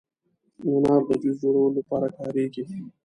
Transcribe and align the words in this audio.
انار 0.71 1.01
د 1.09 1.11
جوس 1.21 1.35
جوړولو 1.41 1.75
لپاره 1.79 2.07
کارېږي. 2.17 2.63